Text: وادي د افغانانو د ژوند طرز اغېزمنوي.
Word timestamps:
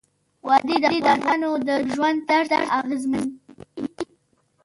وادي 0.47 0.75
د 0.81 0.85
افغانانو 0.97 1.49
د 1.67 1.69
ژوند 1.93 2.19
طرز 2.29 2.51
اغېزمنوي. 2.77 3.33